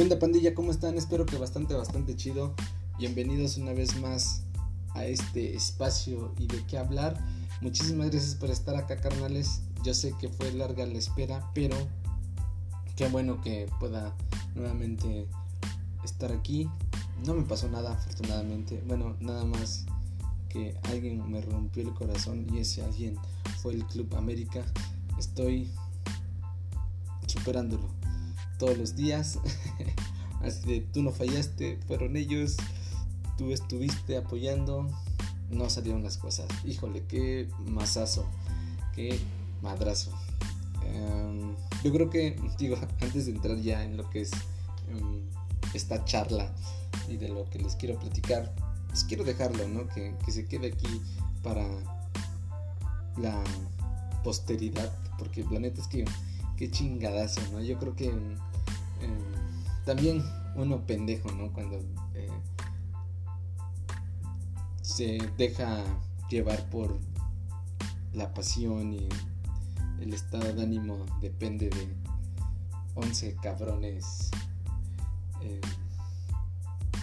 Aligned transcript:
¿Qué 0.00 0.04
onda 0.04 0.18
pandilla? 0.18 0.54
¿Cómo 0.54 0.70
están? 0.70 0.96
Espero 0.96 1.26
que 1.26 1.36
bastante, 1.36 1.74
bastante 1.74 2.16
chido. 2.16 2.54
Bienvenidos 2.98 3.58
una 3.58 3.74
vez 3.74 4.00
más 4.00 4.44
a 4.94 5.04
este 5.04 5.54
espacio 5.54 6.32
y 6.38 6.46
de 6.46 6.64
qué 6.64 6.78
hablar. 6.78 7.22
Muchísimas 7.60 8.08
gracias 8.08 8.34
por 8.34 8.48
estar 8.48 8.76
acá, 8.76 8.96
carnales. 8.96 9.60
Yo 9.84 9.92
sé 9.92 10.14
que 10.18 10.30
fue 10.30 10.52
larga 10.52 10.86
la 10.86 10.96
espera, 10.96 11.50
pero 11.52 11.76
qué 12.96 13.08
bueno 13.08 13.42
que 13.42 13.68
pueda 13.78 14.16
nuevamente 14.54 15.28
estar 16.02 16.32
aquí. 16.32 16.66
No 17.26 17.34
me 17.34 17.42
pasó 17.42 17.68
nada, 17.68 17.92
afortunadamente. 17.92 18.82
Bueno, 18.86 19.18
nada 19.20 19.44
más 19.44 19.84
que 20.48 20.78
alguien 20.84 21.30
me 21.30 21.42
rompió 21.42 21.82
el 21.82 21.92
corazón 21.92 22.46
y 22.54 22.60
ese 22.60 22.82
alguien 22.82 23.18
fue 23.60 23.74
el 23.74 23.84
Club 23.84 24.16
América. 24.16 24.64
Estoy 25.18 25.70
superándolo 27.26 27.99
todos 28.60 28.78
los 28.78 28.94
días. 28.94 29.40
Así 30.42 30.66
de 30.66 30.80
tú 30.80 31.02
no 31.02 31.10
fallaste, 31.10 31.78
fueron 31.88 32.16
ellos, 32.16 32.56
tú 33.36 33.50
estuviste 33.52 34.16
apoyando, 34.16 34.88
no 35.50 35.68
salieron 35.68 36.04
las 36.04 36.16
cosas. 36.16 36.46
Híjole, 36.64 37.02
qué 37.08 37.48
masazo, 37.66 38.26
qué 38.94 39.18
madrazo. 39.62 40.12
Em, 40.84 41.56
yo 41.82 41.92
creo 41.92 42.10
que, 42.10 42.40
digo, 42.58 42.76
antes 43.00 43.26
de 43.26 43.32
entrar 43.32 43.56
ya 43.56 43.82
en 43.82 43.96
lo 43.96 44.08
que 44.10 44.20
es 44.22 44.30
em, 44.88 45.22
esta 45.74 46.04
charla 46.04 46.54
y 47.08 47.16
de 47.16 47.28
lo 47.28 47.48
que 47.50 47.58
les 47.58 47.74
quiero 47.74 47.98
platicar, 47.98 48.54
pues 48.88 49.04
quiero 49.04 49.24
dejarlo, 49.24 49.68
¿no? 49.68 49.88
Que, 49.88 50.14
que 50.24 50.32
se 50.32 50.46
quede 50.46 50.68
aquí 50.68 51.00
para 51.42 51.66
la 53.16 53.42
posteridad, 54.22 54.92
porque 55.18 55.44
la 55.50 55.60
neta 55.60 55.80
es 55.80 55.86
que 55.86 56.04
qué 56.56 56.70
chingadazo, 56.70 57.40
¿no? 57.52 57.60
Yo 57.60 57.78
creo 57.78 57.96
que 57.96 58.12
también 59.84 60.22
uno 60.54 60.86
pendejo, 60.86 61.30
¿no? 61.32 61.52
Cuando 61.52 61.78
eh, 62.14 62.28
se 64.82 65.18
deja 65.36 65.84
llevar 66.28 66.68
por 66.70 66.98
la 68.12 68.32
pasión 68.34 68.92
y 68.92 69.08
el 70.00 70.14
estado 70.14 70.52
de 70.52 70.62
ánimo 70.62 71.06
depende 71.20 71.70
de 71.70 71.88
11 72.94 73.36
cabrones 73.42 74.30
eh, 75.42 75.60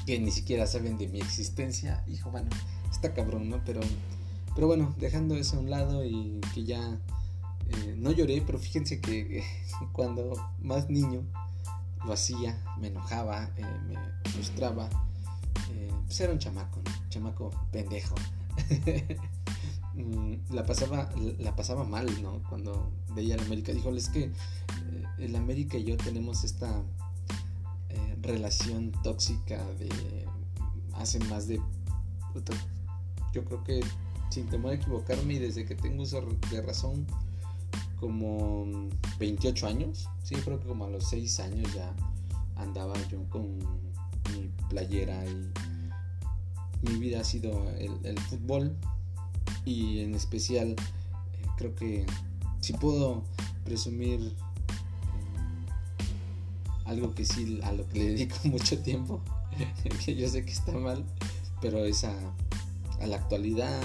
que 0.05 0.19
ni 0.19 0.31
siquiera 0.31 0.67
saben 0.67 0.97
de 0.97 1.07
mi 1.07 1.19
existencia. 1.19 2.03
Hijo, 2.07 2.31
bueno, 2.31 2.49
está 2.89 3.13
cabrón, 3.13 3.49
¿no? 3.49 3.61
Pero, 3.65 3.81
pero 4.55 4.67
bueno, 4.67 4.95
dejando 4.97 5.35
eso 5.35 5.57
a 5.57 5.59
un 5.59 5.69
lado 5.69 6.05
y 6.05 6.39
que 6.53 6.63
ya 6.63 6.97
eh, 7.69 7.95
no 7.97 8.11
lloré, 8.11 8.41
pero 8.45 8.59
fíjense 8.59 9.01
que 9.01 9.43
cuando 9.91 10.33
más 10.59 10.89
niño 10.89 11.23
lo 12.07 12.13
hacía, 12.13 12.63
me 12.79 12.87
enojaba, 12.87 13.51
eh, 13.57 13.65
me 13.87 13.95
frustraba. 14.31 14.89
Eh, 15.71 15.91
pues 16.05 16.19
era 16.21 16.33
un 16.33 16.39
chamaco, 16.39 16.81
chamaco 17.09 17.51
pendejo. 17.71 18.15
Mm, 19.97 20.53
la 20.53 20.63
pasaba, 20.63 21.09
la 21.39 21.55
pasaba 21.55 21.83
mal, 21.83 22.05
¿no? 22.21 22.43
Cuando 22.49 22.91
veía 23.15 23.33
el 23.33 23.41
América. 23.41 23.73
Dijo, 23.73 23.89
es 23.95 24.09
que 24.09 24.31
el 25.17 25.35
América 25.35 25.75
y 25.75 25.85
yo 25.85 25.97
tenemos 25.97 26.43
esta 26.43 26.83
relación 28.21 28.91
tóxica 29.01 29.57
de 29.79 29.89
hace 30.93 31.17
más 31.21 31.47
de... 31.47 31.59
Yo 33.33 33.43
creo 33.43 33.63
que 33.63 33.81
sin 34.29 34.47
temor 34.49 34.71
a 34.71 34.75
equivocarme 34.75 35.35
y 35.35 35.39
desde 35.39 35.65
que 35.65 35.75
tengo 35.75 36.03
uso 36.03 36.21
de 36.51 36.61
razón, 36.61 37.07
como 37.99 38.67
28 39.19 39.67
años, 39.67 40.07
sí, 40.23 40.35
creo 40.35 40.59
que 40.59 40.67
como 40.67 40.85
a 40.85 40.89
los 40.89 41.09
6 41.09 41.39
años 41.39 41.73
ya 41.73 41.93
andaba 42.55 42.95
yo 43.09 43.23
con 43.29 43.57
mi 43.57 44.51
playera 44.69 45.25
y 45.25 45.51
mi 46.81 46.99
vida 46.99 47.21
ha 47.21 47.23
sido 47.23 47.69
el, 47.77 48.19
fútbol. 48.19 48.75
Y 49.65 49.99
en 49.99 50.13
especial 50.13 50.69
eh, 50.71 50.75
creo 51.57 51.75
que 51.75 52.05
si 52.61 52.73
puedo 52.73 53.23
presumir 53.65 54.19
eh, 54.21 54.33
algo 56.85 57.13
que 57.13 57.25
sí 57.25 57.59
a 57.63 57.71
lo 57.73 57.87
que 57.89 57.99
le 57.99 58.05
dedico 58.09 58.35
mucho 58.45 58.79
tiempo 58.79 59.21
que 60.05 60.15
yo 60.15 60.27
sé 60.29 60.45
que 60.45 60.51
está 60.51 60.71
mal 60.71 61.03
pero 61.61 61.83
es 61.83 62.03
a, 62.05 62.13
a 63.01 63.07
la 63.07 63.17
actualidad 63.17 63.81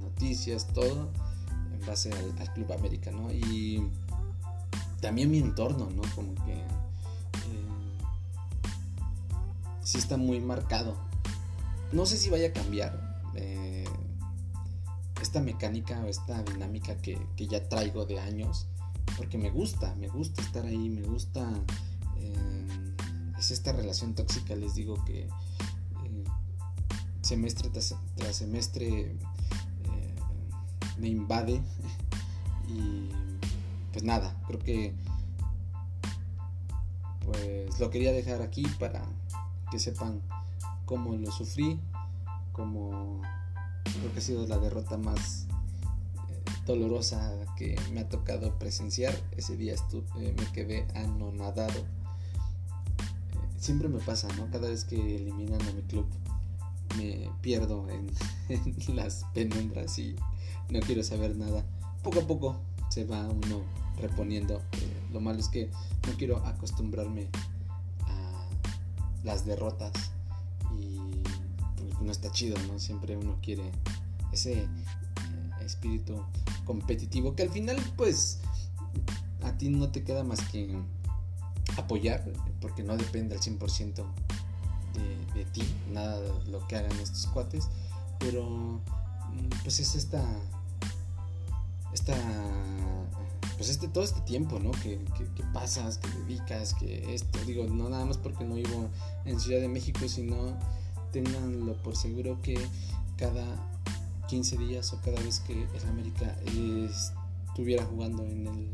noticias 0.00 0.66
todo 0.68 1.10
base 1.86 2.10
al, 2.12 2.52
Club 2.52 2.72
América, 2.72 3.10
¿no? 3.10 3.30
Y 3.30 3.90
también 5.00 5.30
mi 5.30 5.38
entorno, 5.38 5.88
¿no? 5.90 6.02
Como 6.14 6.34
que 6.44 6.52
eh, 6.52 7.66
sí 9.82 9.98
está 9.98 10.16
muy 10.16 10.40
marcado. 10.40 10.96
No 11.92 12.06
sé 12.06 12.16
si 12.16 12.30
vaya 12.30 12.48
a 12.48 12.52
cambiar 12.52 13.22
eh, 13.34 13.84
esta 15.22 15.40
mecánica 15.40 16.00
o 16.00 16.06
esta 16.06 16.42
dinámica 16.42 16.96
que, 16.96 17.18
ya 17.36 17.68
traigo 17.68 18.04
de 18.04 18.18
años, 18.18 18.66
porque 19.16 19.38
me 19.38 19.50
gusta, 19.50 19.94
me 19.94 20.08
gusta 20.08 20.42
estar 20.42 20.66
ahí, 20.66 20.88
me 20.88 21.02
gusta... 21.02 21.48
Eh, 22.18 22.94
es 23.38 23.50
esta 23.50 23.72
relación 23.72 24.14
tóxica, 24.14 24.56
les 24.56 24.74
digo 24.74 25.04
que 25.04 25.28
semestre 27.26 27.68
tras, 27.70 27.94
tras 28.14 28.36
semestre 28.36 29.16
me 30.98 31.08
invade. 31.08 31.62
Y 32.68 33.10
pues 33.92 34.02
nada, 34.02 34.36
creo 34.48 34.58
que 34.58 34.92
pues 37.24 37.78
lo 37.80 37.90
quería 37.90 38.12
dejar 38.12 38.42
aquí 38.42 38.64
para 38.78 39.04
que 39.70 39.78
sepan 39.78 40.20
cómo 40.84 41.14
lo 41.14 41.30
sufrí, 41.30 41.80
cómo 42.52 43.22
creo 43.84 44.12
que 44.12 44.18
ha 44.18 44.22
sido 44.22 44.46
la 44.46 44.58
derrota 44.58 44.96
más 44.96 45.46
eh, 46.28 46.42
dolorosa 46.66 47.32
que 47.56 47.78
me 47.92 48.00
ha 48.00 48.08
tocado 48.08 48.58
presenciar. 48.58 49.14
Ese 49.36 49.56
día 49.56 49.74
eh, 49.74 50.34
me 50.38 50.52
quedé 50.52 50.86
anonadado. 50.94 51.80
Eh, 51.80 51.84
siempre 53.58 53.88
me 53.88 53.98
pasa, 53.98 54.28
¿no? 54.36 54.48
Cada 54.50 54.68
vez 54.68 54.84
que 54.84 55.16
eliminan 55.16 55.60
a 55.62 55.72
mi 55.72 55.82
club 55.82 56.06
me 56.96 57.30
pierdo 57.42 57.88
en, 57.90 58.10
en 58.48 58.96
las 58.96 59.24
penumbras 59.34 59.98
y 59.98 60.16
no 60.70 60.80
quiero 60.80 61.02
saber 61.02 61.36
nada. 61.36 61.64
Poco 62.02 62.20
a 62.20 62.26
poco 62.26 62.56
se 62.88 63.04
va 63.04 63.26
uno 63.28 63.62
reponiendo. 64.00 64.62
Eh, 64.72 65.02
lo 65.12 65.20
malo 65.20 65.38
es 65.38 65.48
que 65.48 65.70
no 66.06 66.12
quiero 66.16 66.38
acostumbrarme 66.46 67.28
a 68.02 68.48
las 69.24 69.44
derrotas 69.46 69.92
y 70.78 70.98
pues, 71.76 72.00
no 72.00 72.12
está 72.12 72.30
chido, 72.30 72.56
¿no? 72.68 72.78
Siempre 72.78 73.16
uno 73.16 73.36
quiere 73.42 73.70
ese 74.32 74.62
eh, 74.62 74.68
espíritu 75.64 76.22
competitivo 76.64 77.34
que 77.34 77.42
al 77.42 77.50
final 77.50 77.76
pues 77.96 78.40
a 79.42 79.52
ti 79.56 79.68
no 79.68 79.90
te 79.90 80.02
queda 80.02 80.24
más 80.24 80.40
que 80.48 80.76
apoyar 81.76 82.24
porque 82.60 82.82
no 82.82 82.96
depende 82.96 83.36
al 83.36 83.40
100% 83.40 84.04
de, 84.94 85.38
de 85.38 85.44
ti, 85.50 85.62
nada 85.92 86.20
de 86.20 86.50
lo 86.50 86.66
que 86.66 86.76
hagan 86.76 86.98
estos 86.98 87.26
cuates, 87.26 87.68
pero 88.18 88.48
mm, 88.48 89.62
pues 89.62 89.78
es 89.80 89.94
esta 89.94 90.24
pues 93.56 93.70
este 93.70 93.88
todo 93.88 94.04
este 94.04 94.20
tiempo 94.20 94.58
¿no? 94.58 94.70
que, 94.72 95.00
pasas 95.52 95.98
que 95.98 96.08
dedicas 96.20 96.74
que 96.74 97.14
esto 97.14 97.38
digo 97.46 97.64
no 97.66 97.88
nada 97.88 98.04
más 98.04 98.18
porque 98.18 98.44
no 98.44 98.54
vivo 98.54 98.90
en 99.24 99.40
Ciudad 99.40 99.60
de 99.60 99.68
México 99.68 100.00
sino 100.08 100.56
tenganlo 101.12 101.80
por 101.82 101.96
seguro 101.96 102.40
que 102.42 102.58
cada 103.16 103.44
15 104.28 104.58
días 104.58 104.92
o 104.92 105.00
cada 105.00 105.20
vez 105.22 105.40
que 105.40 105.54
el 105.62 105.88
América 105.88 106.36
estuviera 107.48 107.84
jugando 107.84 108.24
en 108.24 108.46
el 108.46 108.68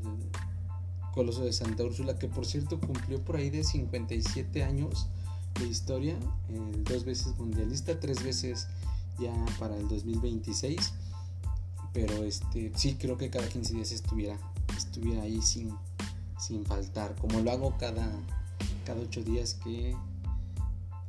Coloso 1.15 1.45
de 1.45 1.53
Santa 1.53 1.85
Úrsula 1.85 2.19
que 2.19 2.27
por 2.27 2.47
cierto 2.47 2.81
cumplió 2.81 3.23
por 3.25 3.37
ahí 3.37 3.51
de 3.51 3.63
57 3.63 4.65
años 4.65 5.07
de 5.61 5.67
historia 5.67 6.17
dos 6.85 7.05
veces 7.05 7.37
mundialista 7.39 8.01
tres 8.01 8.25
veces 8.25 8.67
ya 9.19 9.33
para 9.59 9.77
el 9.77 9.87
2026 9.89 10.93
pero 11.93 12.25
este 12.25 12.73
sí 12.75 12.95
creo 12.95 13.17
que 13.17 13.31
cada 13.31 13.49
15 13.49 13.75
días 13.75 13.93
estuviera 13.93 14.39
estuviera 14.77 15.23
ahí 15.23 15.43
sin, 15.43 15.75
sin 16.39 16.65
faltar 16.65 17.15
como 17.17 17.41
lo 17.41 17.51
hago 17.51 17.77
cada 17.79 18.11
cada 18.85 19.01
8 19.01 19.23
días 19.23 19.55
que 19.63 19.95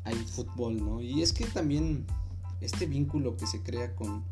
hay 0.03 0.15
fútbol 0.15 0.83
no 0.83 1.01
y 1.01 1.21
es 1.21 1.33
que 1.33 1.45
también 1.45 2.05
este 2.61 2.85
vínculo 2.85 3.37
que 3.37 3.47
se 3.47 3.61
crea 3.61 3.95
con 3.95 4.23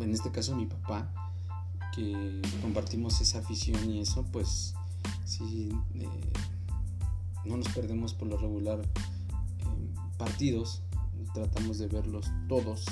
en 0.00 0.12
este 0.12 0.30
caso 0.30 0.54
mi 0.56 0.66
papá 0.66 1.12
que 1.94 2.40
compartimos 2.62 3.20
esa 3.20 3.38
afición 3.38 3.90
y 3.90 4.00
eso 4.00 4.24
pues 4.32 4.74
sí 5.24 5.70
eh, 5.94 6.08
no 7.44 7.56
nos 7.56 7.68
perdemos 7.68 8.14
por 8.14 8.28
lo 8.28 8.36
regular 8.36 8.80
partidos 10.16 10.82
tratamos 11.34 11.78
de 11.78 11.88
verlos 11.88 12.30
todos 12.48 12.84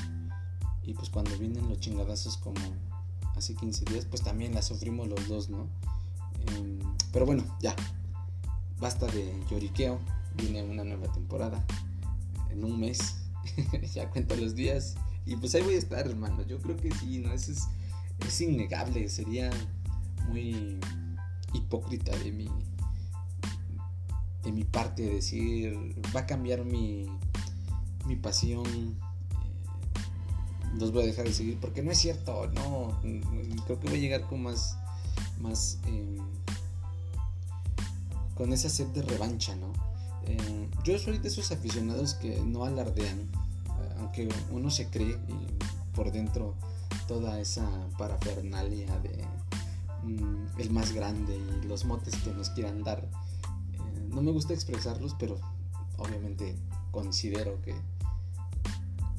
y 0.82 0.94
pues 0.94 1.10
cuando 1.10 1.36
vienen 1.38 1.68
los 1.68 1.80
chingadazos 1.80 2.36
como 2.36 2.60
hace 3.36 3.54
15 3.54 3.84
días, 3.86 4.04
pues 4.06 4.22
también 4.22 4.54
la 4.54 4.62
sufrimos 4.62 5.08
los 5.08 5.28
dos, 5.28 5.48
¿no? 5.48 5.68
Em, 6.46 6.78
pero 7.12 7.26
bueno, 7.26 7.44
ya. 7.60 7.74
Basta 8.78 9.06
de 9.06 9.34
lloriqueo. 9.50 9.98
viene 10.36 10.62
una 10.62 10.84
nueva 10.84 11.12
temporada 11.12 11.64
en 12.50 12.64
un 12.64 12.80
mes. 12.80 13.16
ya 13.94 14.10
cuento 14.10 14.36
los 14.36 14.54
días. 14.54 14.96
Y 15.26 15.36
pues 15.36 15.54
ahí 15.54 15.62
voy 15.62 15.74
a 15.74 15.78
estar, 15.78 16.06
hermano. 16.06 16.42
Yo 16.46 16.58
creo 16.60 16.76
que 16.76 16.90
sí, 16.92 17.18
¿no? 17.18 17.32
Eso 17.32 17.52
es, 17.52 17.68
es 18.26 18.40
innegable. 18.40 19.08
Sería 19.08 19.50
muy 20.28 20.78
hipócrita 21.52 22.16
de 22.16 22.32
mi, 22.32 22.48
de 24.42 24.52
mi 24.52 24.64
parte 24.64 25.02
decir, 25.02 25.76
va 26.14 26.20
a 26.20 26.26
cambiar 26.26 26.64
mi, 26.64 27.06
mi 28.06 28.16
pasión. 28.16 28.98
Los 30.78 30.92
voy 30.92 31.02
a 31.02 31.06
dejar 31.06 31.26
de 31.26 31.32
seguir 31.32 31.58
porque 31.60 31.82
no 31.82 31.90
es 31.90 31.98
cierto, 31.98 32.48
no. 32.48 33.00
Creo 33.66 33.80
que 33.80 33.88
voy 33.88 33.98
a 33.98 34.00
llegar 34.00 34.22
con 34.28 34.42
más, 34.42 34.76
más 35.40 35.78
em, 35.86 36.18
con 38.36 38.52
esa 38.52 38.68
sed 38.68 38.86
de 38.88 39.02
revancha, 39.02 39.54
¿no? 39.56 39.72
Eh, 40.26 40.68
yo 40.84 40.98
soy 40.98 41.18
de 41.18 41.28
esos 41.28 41.50
aficionados 41.50 42.14
que 42.14 42.40
no 42.40 42.64
alardean, 42.64 43.18
eh, 43.18 43.94
aunque 43.98 44.28
uno 44.50 44.70
se 44.70 44.88
cree 44.88 45.18
y 45.28 45.94
por 45.94 46.12
dentro 46.12 46.54
toda 47.08 47.40
esa 47.40 47.68
parafernalia 47.98 48.98
de 49.00 49.24
mm, 50.04 50.60
el 50.60 50.70
más 50.70 50.92
grande 50.92 51.36
y 51.36 51.66
los 51.66 51.84
motes 51.84 52.16
que 52.16 52.30
nos 52.32 52.50
quieran 52.50 52.82
dar. 52.84 53.00
Eh, 53.00 54.08
no 54.08 54.22
me 54.22 54.30
gusta 54.30 54.54
expresarlos, 54.54 55.14
pero 55.18 55.38
obviamente 55.98 56.56
considero 56.92 57.60
que, 57.62 57.74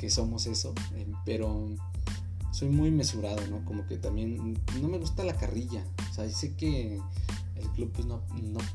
que 0.02 0.10
somos 0.10 0.48
eso, 0.48 0.74
pero 1.26 1.70
soy 2.52 2.70
muy 2.70 2.90
mesurado, 2.90 3.46
¿no? 3.52 3.64
Como 3.66 3.86
que 3.86 3.98
también 3.98 4.60
no 4.82 4.88
me 4.88 4.98
gusta 4.98 5.24
la 5.24 5.38
carrilla, 5.38 5.86
o 6.10 6.14
sea, 6.16 6.28
sé 6.28 6.56
que 6.56 7.00
el 7.56 7.68
club 7.76 7.92
pues, 7.94 8.08
no, 8.08 8.20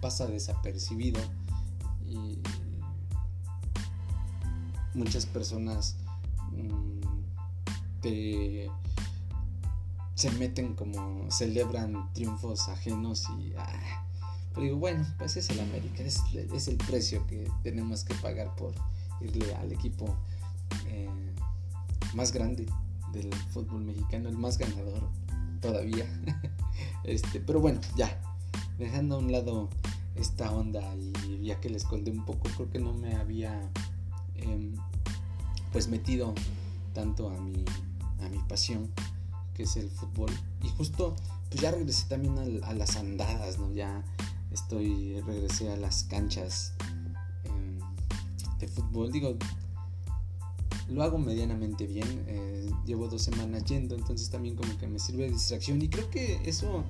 pasa 0.00 0.28
desapercibido 0.28 1.20
y 2.08 2.38
muchas 4.94 5.26
personas 5.26 5.96
mm, 6.52 7.00
se 10.14 10.30
meten 10.38 10.76
como 10.76 11.28
celebran 11.32 12.12
triunfos 12.12 12.68
ajenos 12.68 13.24
y 13.40 13.52
ah, 13.58 14.06
pero 14.54 14.62
digo 14.62 14.76
bueno 14.76 15.04
pues 15.18 15.36
es 15.36 15.50
el 15.50 15.58
América 15.58 16.04
es, 16.04 16.22
el 16.68 16.76
precio 16.76 17.26
que 17.26 17.50
tenemos 17.64 18.04
que 18.04 18.14
pagar 18.14 18.54
por 18.54 18.72
irle 19.20 19.52
al 19.56 19.72
equipo 19.72 20.16
eh, 20.86 21.08
más 22.14 22.32
grande 22.32 22.66
del 23.12 23.32
fútbol 23.52 23.84
mexicano 23.84 24.28
el 24.28 24.36
más 24.36 24.58
ganador 24.58 25.08
todavía. 25.60 26.06
Este 27.04 27.40
pero 27.40 27.60
bueno 27.60 27.80
ya 27.96 28.20
dejando 28.78 29.14
a 29.14 29.18
un 29.18 29.32
lado 29.32 29.70
esta 30.16 30.50
onda 30.52 30.82
y 31.26 31.44
ya 31.44 31.60
que 31.60 31.70
les 31.70 31.84
conté 31.84 32.10
un 32.10 32.24
poco, 32.24 32.48
creo 32.56 32.70
que 32.70 32.78
no 32.78 32.92
me 32.92 33.14
había 33.14 33.70
em, 34.34 34.74
pues 35.72 35.88
metido 35.88 36.34
tanto 36.94 37.30
a 37.30 37.40
mi, 37.40 37.64
a 38.20 38.28
mi 38.28 38.38
pasión 38.48 38.90
que 39.54 39.62
es 39.62 39.76
el 39.76 39.88
fútbol. 39.88 40.30
Y 40.62 40.68
justo 40.68 41.16
pues 41.48 41.60
ya 41.60 41.70
regresé 41.70 42.06
también 42.08 42.62
a, 42.64 42.72
las 42.74 42.96
andadas, 42.96 43.58
¿no? 43.58 43.72
Ya 43.72 44.04
estoy, 44.50 45.20
regresé 45.22 45.70
a 45.72 45.76
las 45.76 46.04
canchas 46.04 46.74
em, 47.44 47.78
de 48.58 48.68
fútbol, 48.68 49.12
digo, 49.12 49.36
lo 50.88 51.02
hago 51.02 51.18
medianamente 51.18 51.86
bien, 51.86 52.24
eh, 52.28 52.70
llevo 52.84 53.08
dos 53.08 53.22
semanas 53.22 53.64
yendo, 53.64 53.94
entonces 53.94 54.30
también 54.30 54.56
como 54.56 54.76
que 54.78 54.86
me 54.86 54.98
sirve 54.98 55.24
de 55.24 55.30
distracción 55.30 55.82
y 55.82 55.88
creo 55.88 56.08
que 56.10 56.40
eso 56.44 56.84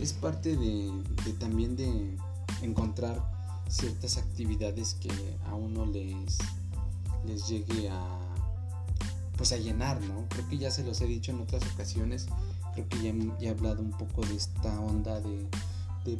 es 0.00 0.12
parte 0.12 0.56
de 0.56 0.90
también 1.38 1.76
de 1.76 2.16
encontrar 2.62 3.22
ciertas 3.68 4.18
actividades 4.18 4.94
que 4.94 5.10
a 5.46 5.54
uno 5.54 5.86
les, 5.86 6.38
les 7.26 7.48
llegue 7.48 7.88
a 7.88 8.18
pues 9.36 9.52
a 9.52 9.56
llenar, 9.56 9.98
¿no? 10.02 10.26
Creo 10.28 10.46
que 10.50 10.58
ya 10.58 10.70
se 10.70 10.84
los 10.84 11.00
he 11.00 11.06
dicho 11.06 11.32
en 11.32 11.40
otras 11.40 11.62
ocasiones, 11.72 12.26
creo 12.74 12.86
que 12.90 13.00
ya, 13.00 13.14
he 13.40 13.48
hablado 13.48 13.80
un 13.80 13.92
poco 13.92 14.20
de 14.26 14.36
esta 14.36 14.78
onda 14.80 15.18
de, 15.20 15.48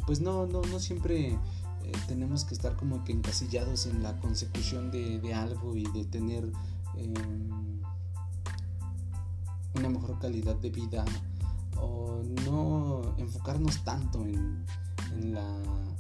pues 0.07 0.21
no, 0.21 0.47
no, 0.47 0.63
no 0.63 0.79
siempre 0.79 1.29
eh, 1.29 1.93
tenemos 2.09 2.45
que 2.47 2.55
estar 2.55 2.77
como 2.77 3.05
que 3.05 3.13
encasillados 3.13 3.85
en 3.85 4.03
la 4.03 4.17
consecución 4.21 4.91
de, 4.91 5.35
algo 5.35 5.77
y 5.77 5.85
de 5.93 6.05
tener 6.05 6.51
una 9.75 9.89
mejor 9.89 10.19
calidad 10.19 10.57
de 10.57 10.71
vida 10.71 11.05
o 11.81 12.23
no 12.45 13.15
enfocarnos 13.19 13.83
tanto 13.85 14.25
en, 14.25 14.65
en 15.13 15.35
la 15.35 15.47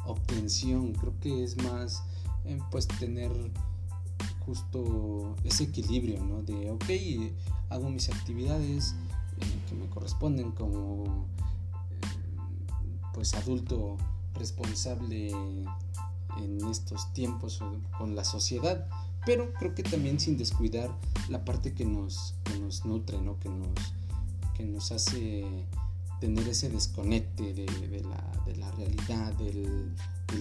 obtención, 0.06 0.92
creo 0.92 1.18
que 1.20 1.44
es 1.44 1.56
más 1.62 2.02
eh, 2.44 2.58
pues 2.70 2.88
tener 2.88 3.30
justo 4.44 5.36
ese 5.44 5.64
equilibrio, 5.64 6.22
¿no? 6.24 6.42
De, 6.42 6.70
ok, 6.70 6.84
hago 7.68 7.90
mis 7.90 8.08
actividades 8.08 8.94
eh, 9.38 9.60
que 9.68 9.74
me 9.74 9.86
corresponden 9.88 10.50
como 10.52 11.26
eh, 11.90 12.40
pues 13.14 13.34
adulto 13.34 13.96
responsable 14.34 15.30
en 15.30 16.68
estos 16.70 17.12
tiempos 17.12 17.62
con 17.98 18.16
la 18.16 18.24
sociedad, 18.24 18.86
pero 19.26 19.52
creo 19.54 19.74
que 19.74 19.82
también 19.82 20.18
sin 20.18 20.36
descuidar 20.36 20.90
la 21.28 21.44
parte 21.44 21.74
que 21.74 21.84
nos, 21.84 22.34
que 22.44 22.58
nos 22.58 22.84
nutre, 22.84 23.20
¿no? 23.20 23.38
que, 23.38 23.48
nos, 23.48 23.94
que 24.54 24.64
nos 24.64 24.92
hace 24.92 25.44
tener 26.20 26.46
ese 26.48 26.68
desconecte 26.68 27.54
de, 27.54 27.66
la, 28.56 28.70
realidad, 28.72 29.32
del, 29.34 29.94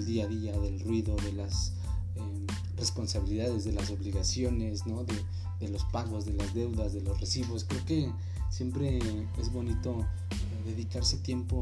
día 0.06 0.26
a 0.26 0.28
día, 0.28 0.60
del 0.60 0.80
ruido, 0.82 1.16
de 1.16 1.34
las 1.34 1.74
em, 2.16 2.46
responsabilidades, 2.76 3.64
de 3.64 3.72
las 3.72 3.90
obligaciones, 3.90 4.86
¿no? 4.86 5.04
de, 5.04 5.70
los 5.70 5.84
pagos, 5.86 6.26
de 6.26 6.34
las 6.34 6.54
deudas, 6.54 6.94
de 6.94 7.02
los 7.02 7.20
recibos. 7.20 7.64
Creo 7.64 7.86
que 7.86 8.12
siempre 8.50 9.00
es 9.38 9.52
bonito 9.52 10.00
eh, 10.32 10.64
dedicarse 10.66 11.18
tiempo 11.18 11.60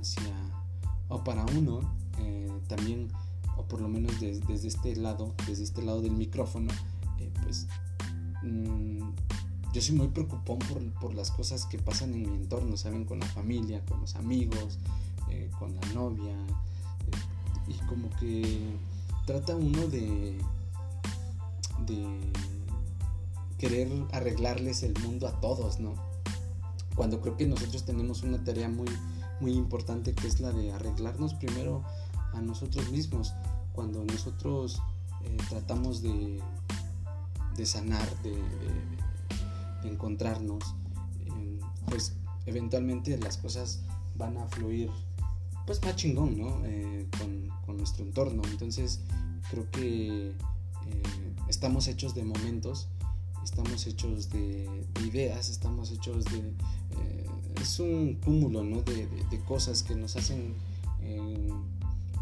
hacia, 0.00 0.34
o 1.08 1.22
para 1.24 1.44
uno, 1.56 1.80
eh, 2.18 2.50
también, 2.68 3.08
o 3.56 3.64
por 3.64 3.80
lo 3.80 3.88
menos 3.88 4.20
desde 4.20 4.68
este 4.68 4.96
lado, 4.96 5.34
desde 5.46 5.64
este 5.64 5.82
lado 5.82 6.00
del 6.00 6.12
micrófono, 6.12 6.72
eh, 7.18 7.30
pues 7.42 7.66
mm, 8.42 9.10
yo 9.72 9.82
soy 9.82 9.96
muy 9.96 10.08
preocupón 10.08 10.58
por, 11.00 11.14
las 11.14 11.30
cosas 11.30 11.66
que 11.66 11.78
pasan 11.78 12.14
en 12.14 12.22
mi 12.30 12.36
entorno, 12.36 12.76
¿saben? 12.76 13.04
Con 13.04 13.18
la 13.18 13.26
familia, 13.26 13.84
con 13.86 14.00
los 14.00 14.14
amigos, 14.14 14.78
eh, 15.30 15.50
con 15.58 15.74
la 15.74 15.86
novia. 15.92 16.32
Eh, 16.32 17.72
y 17.72 17.86
como 17.86 18.08
que 18.20 18.76
trata 19.26 19.56
uno 19.56 19.86
de, 19.88 20.38
de 21.86 22.20
querer 23.58 23.88
arreglarles 24.12 24.84
el 24.84 24.94
mundo 25.00 25.26
a 25.26 25.40
todos, 25.40 25.80
¿no? 25.80 25.94
Cuando 26.94 27.20
creo 27.20 27.36
que 27.36 27.46
nosotros 27.46 27.84
tenemos 27.84 28.22
una 28.22 28.44
tarea 28.44 28.68
muy, 28.68 28.88
muy 29.40 29.52
importante 29.52 30.14
que 30.14 30.28
es 30.28 30.38
la 30.38 30.52
de 30.52 30.72
arreglarnos 30.72 31.34
primero 31.34 31.82
a 32.34 32.40
nosotros 32.40 32.90
mismos. 32.90 33.32
Cuando 33.72 34.04
nosotros 34.04 34.80
eh, 35.24 35.36
tratamos 35.48 36.02
de, 36.02 36.40
de 37.56 37.66
sanar, 37.66 38.08
de 38.22 38.40
encontrarnos, 39.88 40.74
pues 41.86 42.14
eventualmente 42.46 43.16
las 43.18 43.36
cosas 43.36 43.80
van 44.16 44.36
a 44.38 44.46
fluir 44.46 44.90
pues 45.66 45.82
más 45.82 45.96
chingón, 45.96 46.38
¿no? 46.38 46.60
Eh, 46.64 47.06
con, 47.18 47.44
nuestro 47.76 48.04
entorno. 48.04 48.42
Entonces 48.50 49.00
creo 49.50 49.68
que 49.70 50.28
eh, 50.28 50.32
estamos 51.48 51.88
hechos 51.88 52.14
de 52.14 52.24
momentos, 52.24 52.88
estamos 53.42 53.86
hechos 53.86 54.30
de, 54.30 54.86
ideas, 55.04 55.48
estamos 55.48 55.90
hechos 55.90 56.24
de... 56.26 56.38
Eh, 56.38 57.26
es 57.60 57.80
un 57.80 58.14
cúmulo, 58.24 58.62
¿no? 58.62 58.82
De, 58.82 59.40
cosas 59.46 59.82
que 59.82 59.94
nos 59.94 60.16
hacen, 60.16 60.54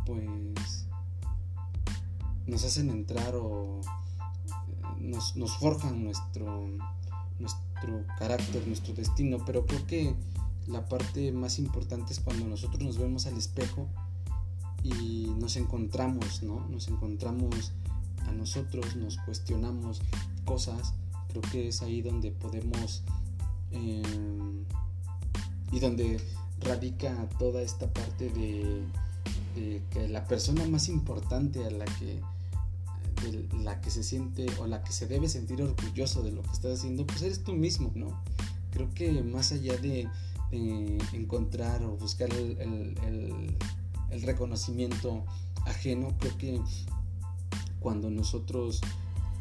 pues, 0.06 0.86
nos 2.46 2.64
hacen 2.64 2.90
entrar 2.90 3.34
o 3.36 3.80
nos, 4.98 5.36
nos 5.36 5.56
forjan 5.58 6.04
nuestro 6.04 6.70
nuestro 7.38 8.04
carácter, 8.18 8.66
nuestro 8.66 8.94
destino, 8.94 9.38
pero 9.44 9.66
creo 9.66 9.86
que 9.86 10.14
la 10.66 10.88
parte 10.88 11.32
más 11.32 11.58
importante 11.58 12.12
es 12.12 12.20
cuando 12.20 12.46
nosotros 12.46 12.82
nos 12.82 12.98
vemos 12.98 13.26
al 13.26 13.36
espejo 13.36 13.88
y 14.82 15.26
nos 15.38 15.56
encontramos, 15.56 16.42
¿no? 16.42 16.66
Nos 16.68 16.88
encontramos 16.88 17.72
a 18.26 18.32
nosotros, 18.32 18.96
nos 18.96 19.16
cuestionamos 19.18 20.00
cosas, 20.44 20.94
creo 21.28 21.42
que 21.42 21.68
es 21.68 21.82
ahí 21.82 22.02
donde 22.02 22.30
podemos 22.30 23.02
em, 23.72 24.64
y 25.72 25.80
donde 25.80 26.20
radica 26.60 27.28
toda 27.38 27.62
esta 27.62 27.92
parte 27.92 28.30
de, 28.30 28.84
que 29.54 30.08
la 30.08 30.26
persona 30.26 30.66
más 30.66 30.88
importante 30.88 31.64
a 31.64 31.70
la 31.70 31.84
que 31.84 32.20
la 33.62 33.80
que 33.80 33.90
se 33.90 34.02
siente 34.02 34.46
o 34.58 34.66
la 34.66 34.82
que 34.82 34.92
se 34.92 35.06
debe 35.06 35.28
sentir 35.28 35.62
orgulloso 35.62 36.22
de 36.22 36.32
lo 36.32 36.42
que 36.42 36.50
estás 36.52 36.78
haciendo, 36.78 37.06
pues 37.06 37.22
eres 37.22 37.44
tú 37.44 37.52
mismo, 37.52 37.92
¿no? 37.94 38.20
Creo 38.72 38.92
que 38.94 39.22
más 39.22 39.52
allá 39.52 39.76
de, 39.76 40.08
encontrar 41.12 41.82
o 41.82 41.96
buscar 41.96 42.28
el, 42.32 43.56
reconocimiento 44.22 45.24
ajeno, 45.64 46.14
creo 46.18 46.36
que 46.36 46.60
cuando 47.80 48.10
nosotros 48.10 48.82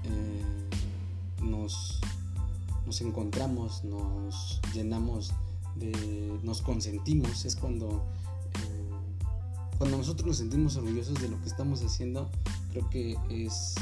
eh, 0.05 1.43
nos, 1.43 1.99
nos 2.85 3.01
encontramos, 3.01 3.83
nos 3.83 4.61
llenamos 4.73 5.33
de, 5.75 6.39
nos 6.43 6.61
consentimos, 6.61 7.43
es 7.43 7.57
cuando, 7.57 8.05
cuando 9.81 9.97
nosotros 9.97 10.27
nos 10.27 10.37
sentimos 10.37 10.75
orgullosos 10.75 11.19
de 11.19 11.27
lo 11.27 11.41
que 11.41 11.47
estamos 11.47 11.81
haciendo, 11.81 12.29
creo 12.69 12.87
que 12.91 13.17
es 13.31 13.73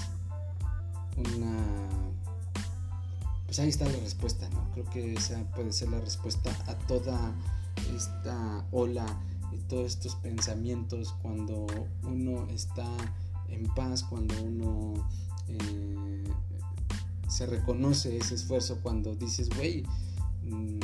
una 1.17 1.57
pues 3.45 3.59
ahí 3.59 3.67
está 3.67 3.83
la 3.83 3.99
respuesta, 3.99 4.47
¿no? 4.51 4.71
Creo 4.71 4.85
que 4.85 5.15
esa 5.15 5.43
puede 5.53 5.73
ser 5.73 5.89
la 5.89 5.99
respuesta 5.99 6.51
a 6.67 6.75
toda 6.87 7.33
esta 7.93 8.65
ola 8.71 9.05
y 9.51 9.57
todos 9.67 9.87
estos 9.87 10.15
pensamientos 10.15 11.13
cuando 11.21 11.67
uno 12.03 12.47
está 12.47 12.87
en 13.49 13.65
paz, 13.75 14.03
cuando 14.03 14.41
uno 14.41 14.93
eh, 15.49 16.23
se 17.27 17.45
reconoce 17.45 18.15
ese 18.15 18.35
esfuerzo, 18.35 18.79
cuando 18.81 19.15
dices, 19.15 19.49
güey, 19.49 19.83
mm, 20.45 20.79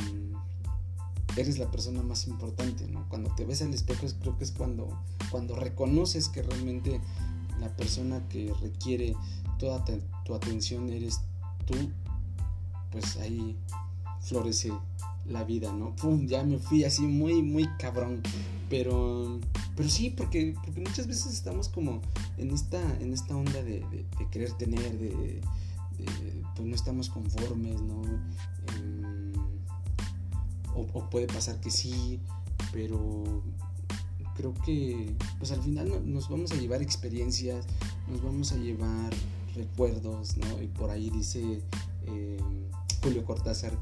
eres 1.36 1.58
la 1.58 1.70
persona 1.70 2.02
más 2.02 2.26
importante, 2.26 2.86
¿no? 2.88 3.08
Cuando 3.08 3.34
te 3.34 3.44
ves 3.44 3.62
al 3.62 3.74
espejo 3.74 4.06
creo 4.20 4.36
que 4.38 4.44
es 4.44 4.52
cuando, 4.52 4.88
cuando 5.30 5.54
reconoces 5.54 6.28
que 6.28 6.42
realmente 6.42 7.00
la 7.60 7.74
persona 7.76 8.26
que 8.28 8.52
requiere 8.60 9.14
toda 9.58 9.84
tu 10.24 10.34
atención 10.34 10.88
eres 10.90 11.20
tú, 11.66 11.74
pues 12.90 13.16
ahí 13.16 13.56
florece 14.20 14.72
la 15.28 15.44
vida, 15.44 15.72
¿no? 15.72 15.94
Pum, 15.96 16.26
ya 16.26 16.42
me 16.44 16.58
fui 16.58 16.84
así 16.84 17.02
muy, 17.02 17.42
muy 17.42 17.68
cabrón. 17.78 18.22
Pero, 18.68 19.38
pero 19.76 19.88
sí, 19.88 20.10
porque, 20.10 20.54
porque 20.64 20.80
muchas 20.80 21.06
veces 21.06 21.32
estamos 21.32 21.68
como 21.68 22.00
en 22.36 22.50
esta, 22.50 22.80
en 23.00 23.12
esta 23.12 23.36
onda 23.36 23.62
de, 23.62 23.84
querer 24.30 24.52
tener, 24.52 24.98
de, 24.98 25.40
pues 26.54 26.68
no 26.68 26.74
estamos 26.74 27.08
conformes, 27.08 27.80
¿no? 27.82 28.02
O, 30.76 31.10
puede 31.10 31.26
pasar 31.26 31.60
que 31.60 31.70
sí, 31.70 32.20
pero 32.72 33.42
creo 34.36 34.52
que 34.64 35.14
pues 35.38 35.50
al 35.52 35.62
final 35.62 36.12
nos 36.12 36.28
vamos 36.28 36.52
a 36.52 36.56
llevar 36.56 36.82
experiencias, 36.82 37.66
nos 38.08 38.22
vamos 38.22 38.52
a 38.52 38.56
llevar 38.56 39.12
recuerdos, 39.54 40.36
¿no? 40.36 40.62
Y 40.62 40.66
por 40.66 40.90
ahí 40.90 41.10
dice 41.10 41.62
em, 42.06 42.68
Julio 43.02 43.24
Cortázar 43.24 43.72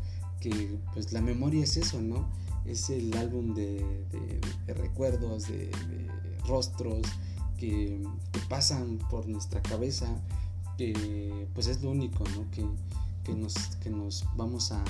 que 0.41 0.79
pues 0.93 1.13
la 1.13 1.21
memoria 1.21 1.65
es 1.65 1.77
eso, 1.77 2.01
¿no? 2.01 2.29
Es 2.65 2.89
el 2.91 3.15
álbum 3.17 3.55
de, 3.55 3.85
recuerdos, 4.69 5.49
de, 5.49 5.71
rostros 6.47 7.03
que, 7.59 8.01
pasan 8.49 8.99
por 9.11 9.27
nuestra 9.27 9.63
cabeza, 9.63 10.07
que 10.77 11.49
pues 11.55 11.67
es 11.67 11.83
lo 11.83 11.91
único, 11.91 12.25
¿no? 12.37 12.45
Que, 13.25 13.35
nos, 13.35 13.55
que 13.77 13.89
nos 13.89 14.25
vamos 14.37 14.71
a, 14.71 14.85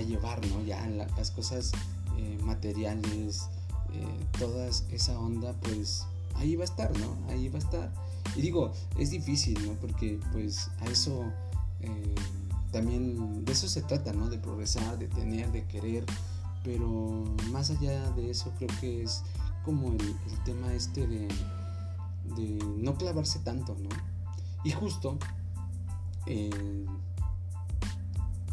llevar, 0.00 0.46
¿no? 0.48 0.62
Ya 0.64 0.86
las 0.88 1.30
cosas 1.30 1.72
eh, 2.16 2.38
materiales, 2.42 3.48
eh, 3.92 4.26
toda 4.38 4.68
esa 4.68 5.18
onda, 5.18 5.54
pues 5.60 6.06
ahí 6.36 6.56
va 6.56 6.62
a 6.62 6.66
estar, 6.66 6.96
¿no? 6.98 7.16
Ahí 7.28 7.48
va 7.48 7.56
a 7.56 7.62
estar. 7.62 7.92
Y 8.36 8.42
digo, 8.42 8.72
es 8.98 9.10
difícil, 9.10 9.58
¿no? 9.66 9.74
Porque 9.74 10.20
pues 10.32 10.70
a 10.80 10.86
eso... 10.86 11.24
Eh, 11.80 12.14
también 12.72 13.44
de 13.44 13.52
eso 13.52 13.68
se 13.68 13.82
trata, 13.82 14.12
¿no? 14.12 14.28
De 14.28 14.38
progresar, 14.38 14.98
de 14.98 15.08
tener, 15.08 15.50
de 15.50 15.64
querer, 15.64 16.04
pero 16.62 17.24
más 17.50 17.70
allá 17.70 18.10
de 18.12 18.30
eso 18.30 18.52
creo 18.58 18.70
que 18.80 19.02
es 19.02 19.22
como 19.64 19.92
el, 19.92 20.16
tema 20.44 20.72
este 20.72 21.06
de, 21.06 21.28
de, 22.36 22.64
no 22.76 22.94
clavarse 22.94 23.40
tanto, 23.40 23.76
¿no? 23.78 23.88
Y 24.62 24.70
justo 24.70 25.18
eh, 26.26 26.86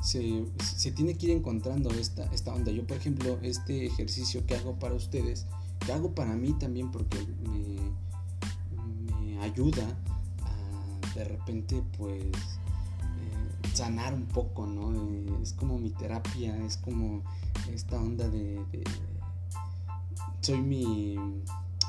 se, 0.08 0.92
tiene 0.92 1.16
que 1.16 1.28
ir 1.28 1.32
encontrando 1.34 1.90
esta, 1.92 2.26
esta 2.34 2.54
onda. 2.54 2.72
Yo, 2.72 2.86
por 2.88 2.98
ejemplo, 2.98 3.40
este 3.42 3.86
ejercicio 3.86 4.46
que 4.46 4.56
hago 4.56 4.80
para 4.80 4.96
ustedes, 4.96 5.46
que 5.86 5.92
hago 5.92 6.16
para 6.16 6.36
mí 6.36 6.54
también 6.54 6.92
porque 6.92 7.18
me, 7.44 7.78
me 9.20 9.40
ayuda 9.40 9.84
a 10.44 11.16
de 11.18 11.24
repente 11.24 11.84
pues 11.98 12.24
sanar 13.78 14.14
un 14.14 14.26
poco, 14.26 14.66
¿no? 14.66 14.92
Eh, 14.94 15.40
es 15.44 15.54
como 15.54 15.78
mi 15.78 15.92
terapia, 15.92 16.58
es 16.66 16.78
como 16.78 17.22
esta 17.72 18.02
onda 18.02 18.28
de... 18.28 18.60
soy 20.42 20.60
mi, 20.60 21.16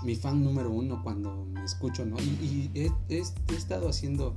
mi, 0.04 0.14
fan 0.14 0.44
número 0.44 0.70
uno 0.70 1.02
cuando 1.02 1.46
me 1.46 1.64
escucho, 1.64 2.04
¿no? 2.04 2.18
Y, 2.20 2.70
he, 2.74 3.22
estado 3.56 3.88
haciendo... 3.88 4.36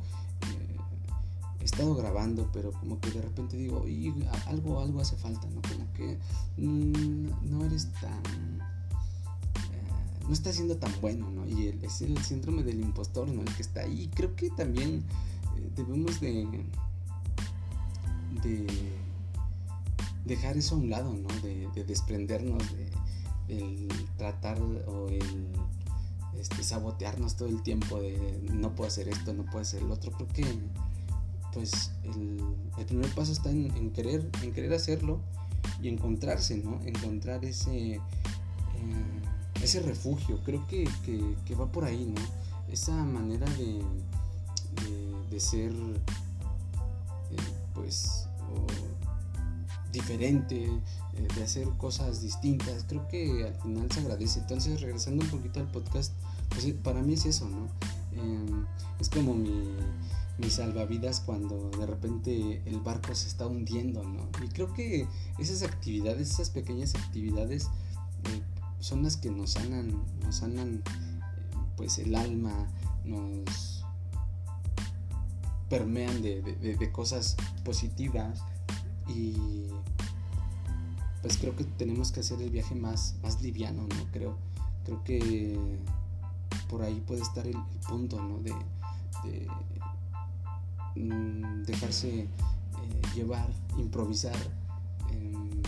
Eh, 1.62 1.64
he 1.64 1.66
estado 1.66 1.96
grabando, 1.96 2.50
pero 2.52 2.72
como 2.72 3.00
que 3.00 3.12
de 3.12 3.22
repente 3.22 3.58
digo, 3.58 3.88
y 3.88 4.14
algo, 4.48 4.80
algo 4.80 5.02
hace 5.02 5.16
falta, 5.16 5.48
¿no? 5.48 5.62
Como 5.62 5.94
que 5.94 6.18
mm, 6.58 7.50
no 7.52 7.66
eres 7.66 7.92
tan... 7.94 8.60
Eh, 8.60 10.28
no 10.28 10.34
está 10.34 10.52
siendo 10.52 10.78
tan 10.78 10.92
bueno, 11.02 11.30
¿no? 11.30 11.48
Y 11.48 11.78
es 11.82 12.02
el 12.02 12.18
síndrome 12.24 12.64
del 12.64 12.82
impostor, 12.82 13.28
¿no? 13.28 13.42
El 13.42 13.54
que 13.56 13.62
está 13.62 13.82
ahí. 13.82 14.10
Creo 14.14 14.36
que 14.36 14.50
también 14.50 15.04
debemos 15.76 16.20
de 16.20 16.48
de 18.44 18.66
dejar 20.26 20.58
eso 20.58 20.76
a 20.76 20.78
un 20.80 20.90
lado, 20.90 21.14
¿no? 21.14 21.28
De, 21.42 21.68
desprendernos 21.84 22.64
de 23.48 23.88
tratar 24.18 24.62
o 24.62 25.10
el 25.10 25.52
este, 26.42 26.64
sabotearnos 26.64 27.36
todo 27.36 27.50
el 27.50 27.62
tiempo 27.62 28.00
de 28.00 28.42
no 28.52 28.74
puedo 28.74 28.88
hacer 28.88 29.10
esto, 29.10 29.34
no 29.34 29.44
puedo 29.46 29.60
hacer 29.60 29.84
el 29.84 29.92
otro. 29.92 30.12
Creo 30.12 30.28
que 30.30 30.46
pues 31.54 31.92
el, 32.04 32.86
primer 32.86 33.14
paso 33.14 33.32
está 33.32 33.50
en, 33.50 33.92
querer, 33.92 34.30
en 34.42 34.54
querer 34.54 34.74
hacerlo 34.74 35.20
y 35.82 35.90
encontrarse, 35.90 36.58
¿no? 36.58 36.80
Encontrar 36.86 37.44
ese, 37.46 37.96
eh, 37.96 38.02
ese 39.62 39.82
refugio. 39.82 40.40
Creo 40.44 40.66
que, 40.68 40.86
va 41.60 41.72
por 41.72 41.86
ahí, 41.86 42.06
¿no? 42.06 42.22
Esa 42.72 42.94
manera 43.04 43.46
de, 43.58 43.82
de 45.30 45.40
ser 45.40 45.74
pues 47.74 48.28
diferente, 49.92 50.64
eh, 50.66 51.28
de 51.36 51.44
hacer 51.44 51.68
cosas 51.78 52.22
distintas, 52.22 52.86
creo 52.88 53.08
que 53.08 53.46
al 53.46 53.56
final 53.62 53.92
se 53.92 54.00
agradece. 54.00 54.40
Entonces, 54.40 54.82
regresando 54.82 55.24
un 55.24 55.30
poquito 55.30 55.60
al 55.60 55.70
podcast, 55.70 56.14
pues 56.50 56.66
para 56.84 57.02
mí 57.02 57.14
es 57.14 57.26
eso, 57.26 57.50
¿no? 57.50 57.68
Em, 58.14 58.66
es 59.00 59.10
como 59.10 59.34
mi, 59.34 59.76
mi, 60.42 60.50
salvavidas 60.50 61.22
cuando 61.22 61.70
de 61.72 61.86
repente 61.86 62.62
el 62.66 62.80
barco 62.80 63.14
se 63.16 63.28
está 63.28 63.48
hundiendo, 63.48 64.04
¿no? 64.04 64.30
Y 64.44 64.48
creo 64.50 64.74
que 64.74 65.08
esas 65.38 65.64
actividades, 65.64 66.32
esas 66.32 66.50
pequeñas 66.50 66.96
actividades, 66.96 67.70
eh, 68.26 68.42
son 68.80 69.04
las 69.04 69.18
que 69.18 69.30
nos 69.30 69.52
sanan, 69.52 70.04
nos 70.24 70.38
sanan 70.38 70.76
eh, 70.76 71.20
pues 71.78 72.00
el 72.00 72.16
alma, 72.16 72.68
nos 73.06 73.86
permean 75.70 76.22
de, 76.22 76.90
cosas 76.92 77.38
positivas 77.64 78.40
y 79.08 79.68
pues 81.22 81.38
creo 81.38 81.56
que 81.56 81.64
tenemos 81.64 82.12
que 82.12 82.20
hacer 82.20 82.42
el 82.42 82.50
viaje 82.50 82.76
más, 82.76 83.16
más 83.24 83.42
liviano, 83.42 83.84
¿no? 83.84 84.12
Creo, 84.12 84.38
creo 84.84 85.04
que 85.04 85.58
por 86.70 86.82
ahí 86.82 87.02
puede 87.08 87.22
estar 87.22 87.48
el, 87.48 87.58
punto, 87.88 88.22
¿no? 88.22 88.40
De, 88.40 88.54
mm, 90.96 91.64
dejarse 91.64 92.22
eh, 92.22 92.28
llevar, 93.16 93.50
improvisar, 93.78 94.36
em, 95.12 95.62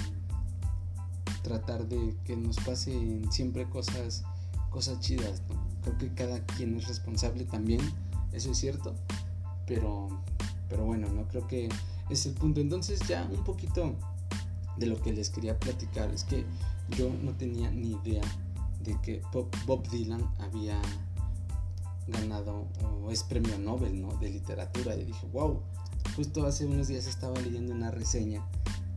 tratar 1.41 1.87
de 1.87 2.15
que 2.25 2.35
nos 2.35 2.57
pasen 2.57 3.31
siempre 3.31 3.69
cosas, 3.69 4.23
cosas 4.69 4.99
chidas, 4.99 5.41
Creo 5.83 5.97
que 5.97 6.13
cada 6.13 6.39
quien 6.45 6.77
es 6.77 6.87
responsable 6.87 7.43
también, 7.43 7.81
eso 8.31 8.51
es 8.51 8.57
cierto, 8.57 8.95
pero, 9.67 10.07
pero 10.69 10.85
bueno, 10.85 11.09
no 11.09 11.27
creo 11.27 11.45
que 11.45 11.67
es 12.09 12.25
el 12.25 12.33
punto. 12.33 12.61
Entonces 12.61 13.01
ya 13.07 13.27
un 13.29 13.43
poquito 13.43 13.93
de 14.77 14.85
lo 14.85 15.01
que 15.01 15.11
les 15.11 15.29
quería 15.29 15.59
platicar 15.59 16.09
es 16.11 16.23
que 16.23 16.45
yo 16.97 17.09
no 17.21 17.33
tenía 17.33 17.69
ni 17.69 17.91
idea 17.91 18.23
de 18.81 18.99
que 19.01 19.21
Bob 19.65 19.87
Dylan 19.89 20.23
había 20.39 20.81
ganado 22.07 22.67
o 23.03 23.11
es 23.11 23.23
premio 23.23 23.57
Nobel 23.57 24.01
¿no? 24.01 24.15
de 24.17 24.29
literatura 24.29 24.95
y 24.95 25.05
dije 25.05 25.27
wow 25.31 25.61
justo 26.15 26.45
hace 26.45 26.65
unos 26.65 26.87
días 26.87 27.07
estaba 27.07 27.39
leyendo 27.39 27.73
una 27.73 27.91
reseña 27.91 28.45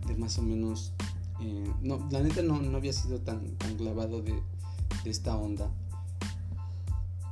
de 0.06 0.16
más 0.16 0.38
o 0.38 0.42
menos 0.42 0.92
eh, 1.40 1.70
no 1.82 2.06
la 2.10 2.20
neta 2.20 2.42
no, 2.42 2.60
no 2.60 2.76
había 2.76 2.92
sido 2.92 3.20
tan, 3.20 3.56
tan 3.56 3.76
clavado 3.76 4.22
de, 4.22 4.42
de 5.04 5.10
esta 5.10 5.36
onda 5.36 5.70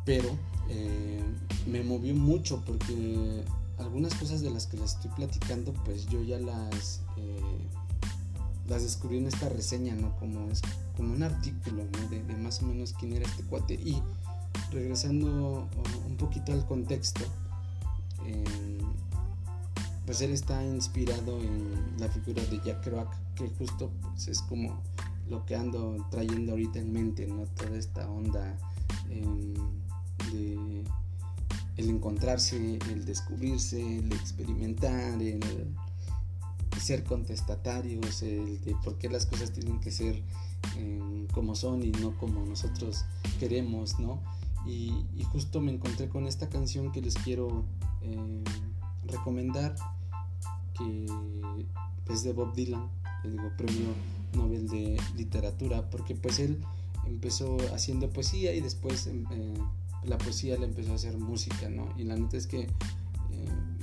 pero 0.04 0.28
eh, 0.68 1.22
me 1.66 1.82
movió 1.82 2.14
mucho 2.14 2.62
porque 2.64 3.44
algunas 3.78 4.14
cosas 4.14 4.40
de 4.40 4.50
las 4.50 4.66
que 4.66 4.76
les 4.76 4.92
estoy 4.92 5.10
platicando, 5.12 5.72
pues 5.84 6.06
yo 6.06 6.22
ya 6.22 6.38
las, 6.38 7.00
eh, 7.16 7.58
las 8.68 8.82
descubrí 8.82 9.18
en 9.18 9.26
esta 9.26 9.48
reseña, 9.48 9.94
¿no? 9.94 10.16
Como 10.16 10.50
es 10.50 10.62
como 10.96 11.12
un 11.12 11.22
artículo, 11.22 11.84
¿no? 11.84 12.08
De, 12.08 12.22
más 12.36 12.62
o 12.62 12.66
menos 12.66 12.94
quién 12.98 13.12
era 13.14 13.26
este 13.26 13.42
cuate. 13.44 13.74
Y 13.74 14.00
regresando 14.74 15.68
un 16.06 16.16
poquito 16.16 16.52
al 16.52 16.66
contexto, 16.66 17.24
pues 20.06 20.20
él 20.20 20.32
está 20.32 20.62
inspirado 20.62 21.40
en 21.40 21.98
la 21.98 22.08
figura 22.08 22.42
de 22.44 22.60
Jack 22.64 22.82
Kerouac, 22.82 23.34
que 23.34 23.48
justo 23.58 23.90
pues, 24.02 24.28
es 24.28 24.42
como 24.42 24.82
lo 25.28 25.46
que 25.46 25.56
ando 25.56 26.06
trayendo 26.10 26.52
ahorita 26.52 26.78
en 26.78 26.92
mente, 26.92 27.26
¿no? 27.26 27.44
Toda 27.56 27.76
esta 27.76 28.08
onda 28.10 28.56
em, 29.08 29.54
de 30.30 30.84
el 31.76 31.90
encontrarse, 31.90 32.78
el 32.90 33.04
descubrirse, 33.04 33.98
el 33.98 34.12
experimentar, 34.12 35.20
el 35.20 35.40
ser 36.80 37.02
contestatarios, 37.04 38.22
el 38.22 38.60
de 38.62 38.76
por 38.84 38.98
qué 38.98 39.08
las 39.08 39.26
cosas 39.26 39.52
tienen 39.52 39.80
que 39.80 39.90
ser 39.90 40.22
em, 40.76 41.26
como 41.28 41.54
son 41.54 41.82
y 41.82 41.90
no 41.92 42.16
como 42.18 42.44
nosotros 42.44 43.04
queremos, 43.40 43.98
¿no? 43.98 44.20
Y, 44.66 45.06
justo 45.32 45.60
me 45.60 45.72
encontré 45.72 46.08
con 46.08 46.26
esta 46.26 46.48
canción 46.48 46.92
que 46.92 47.00
les 47.00 47.14
quiero 47.14 47.64
em, 48.02 48.44
recomendar, 49.06 49.74
que 50.78 51.06
es 52.08 52.22
de 52.22 52.32
Bob 52.32 52.54
Dylan, 52.54 52.88
le 53.24 53.30
digo 53.30 53.50
premio 53.56 53.88
Nobel 54.34 54.68
de 54.68 54.96
literatura, 55.16 55.90
porque 55.90 56.14
pues 56.14 56.38
él 56.38 56.60
empezó 57.04 57.56
haciendo 57.74 58.10
poesía 58.10 58.54
y 58.54 58.60
después 58.60 59.08
em, 59.08 59.24
eh, 59.32 59.54
la 60.04 60.18
poesía 60.18 60.56
le 60.56 60.66
empezó 60.66 60.92
a 60.92 60.94
hacer 60.96 61.18
música, 61.18 61.68
¿no? 61.68 61.88
Y 61.96 62.04
la 62.04 62.16
neta 62.16 62.36
es 62.36 62.46
que 62.46 62.60
eh, 62.60 62.68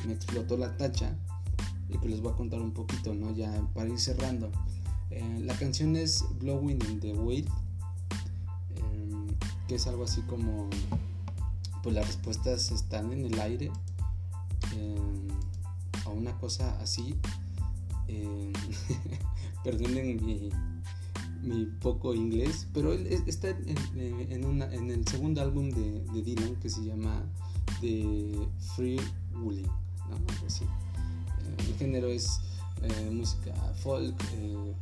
me 0.05 0.13
explotó 0.13 0.57
la 0.57 0.77
tacha 0.77 1.17
y 1.89 1.97
pues 1.97 2.11
les 2.11 2.21
voy 2.21 2.31
a 2.31 2.35
contar 2.35 2.61
un 2.61 2.71
poquito, 2.71 3.13
¿no? 3.13 3.35
Ya 3.35 3.67
para 3.73 3.89
ir 3.89 3.99
cerrando. 3.99 4.51
Eh, 5.09 5.39
la 5.41 5.53
canción 5.55 5.95
es 5.95 6.23
Blowing 6.39 6.79
in 6.89 6.99
the 6.99 7.13
Wind, 7.13 7.49
que 9.71 9.75
es 9.75 9.87
algo 9.87 10.03
así 10.03 10.19
como, 10.23 10.69
pues 11.81 11.95
las 11.95 12.05
respuestas 12.05 12.71
están 12.71 13.13
en 13.13 13.23
el 13.23 13.39
aire, 13.39 13.71
a 16.03 16.09
una 16.09 16.37
cosa 16.39 16.77
así. 16.81 17.15
perdonen 19.63 20.51
mi, 21.41 21.65
poco 21.79 22.13
inglés, 22.13 22.67
pero 22.73 22.91
está 22.91 23.47
en, 23.47 24.43
una, 24.43 24.65
en 24.73 24.91
el 24.91 25.07
segundo 25.07 25.41
álbum 25.41 25.69
de, 25.69 26.21
Dylan 26.21 26.57
que 26.57 26.69
se 26.69 26.83
llama 26.83 27.23
The 27.79 28.45
Free 28.75 28.99
Willing. 29.41 29.67
Eh, 29.67 30.67
el 31.59 31.75
género 31.77 32.09
es 32.09 32.41
eh, 32.81 33.09
música 33.09 33.53
folk, 33.81 34.21
eh, 34.33 34.73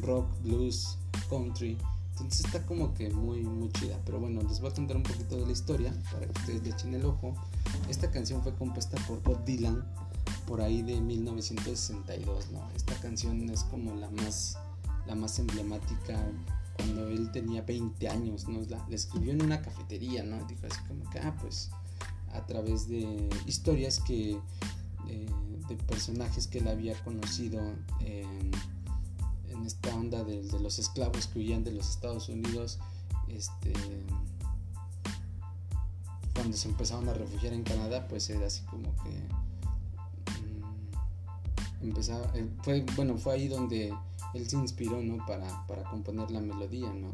rock, 0.00 0.26
blues, 0.42 0.98
country. 1.30 1.78
Entonces 2.14 2.46
está 2.46 2.64
como 2.64 2.94
que 2.94 3.10
muy, 3.10 3.42
muy 3.42 3.70
chida. 3.72 3.98
Pero 4.04 4.20
bueno, 4.20 4.40
les 4.42 4.60
voy 4.60 4.70
a 4.70 4.74
contar 4.74 4.96
un 4.96 5.02
poquito 5.02 5.36
de 5.36 5.46
la 5.46 5.52
historia 5.52 5.92
para 6.12 6.26
que 6.26 6.40
ustedes 6.40 6.62
le 6.62 6.70
echen 6.70 6.94
el 6.94 7.04
ojo. 7.04 7.34
Esta 7.88 8.10
canción 8.10 8.42
fue 8.42 8.54
compuesta 8.54 8.96
por 9.06 9.20
Bob 9.22 9.44
Dylan 9.44 9.84
por 10.46 10.60
ahí 10.60 10.82
de 10.82 11.00
1962, 11.00 12.50
¿no? 12.52 12.70
Esta 12.76 12.94
canción 13.00 13.48
es 13.50 13.64
como 13.64 13.94
la 13.94 14.10
más, 14.10 14.58
la 15.06 15.14
más 15.14 15.38
emblemática 15.38 16.30
cuando 16.76 17.08
él 17.08 17.30
tenía 17.32 17.62
20 17.62 18.08
años, 18.08 18.46
¿no? 18.48 18.60
La, 18.68 18.86
escribió 18.90 19.32
en 19.32 19.42
una 19.42 19.60
cafetería, 19.60 20.22
¿no? 20.22 20.44
Dijo 20.46 20.66
así 20.70 20.80
como 20.86 21.08
que, 21.10 21.18
ah, 21.18 21.36
pues 21.40 21.70
a 22.32 22.46
través 22.46 22.88
de 22.88 23.28
historias 23.46 24.00
que, 24.00 24.38
eh, 25.08 25.26
de 25.68 25.76
personajes 25.76 26.46
que 26.46 26.58
él 26.58 26.68
había 26.68 26.94
conocido 27.04 27.60
esta 29.66 29.94
onda 29.94 30.24
de, 30.24 30.42
los 30.60 30.78
esclavos 30.78 31.26
que 31.26 31.38
huían 31.38 31.64
de 31.64 31.72
los 31.72 31.88
Estados 31.90 32.28
Unidos, 32.28 32.78
este 33.28 33.72
cuando 36.34 36.56
se 36.56 36.68
empezaron 36.68 37.08
a 37.08 37.14
refugiar 37.14 37.52
en 37.52 37.62
Canadá, 37.62 38.06
pues 38.08 38.28
era 38.28 38.46
así 38.46 38.62
como 38.64 38.94
que 39.02 39.44
empezaba, 41.80 42.30
eh, 42.34 42.48
fue, 42.62 42.84
bueno, 42.96 43.16
fue 43.16 43.34
ahí 43.34 43.48
donde 43.48 43.94
él 44.34 44.48
se 44.48 44.56
inspiró, 44.56 45.00
¿no? 45.00 45.24
Para, 45.26 45.66
para 45.66 45.84
componer 45.84 46.30
la 46.30 46.40
melodía, 46.40 46.92
¿no? 46.92 47.12